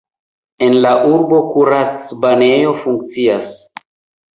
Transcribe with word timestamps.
En 0.67 0.77
la 0.85 0.93
urbo 1.11 1.43
kuracbanejo 1.51 2.77
funkcias. 2.83 3.59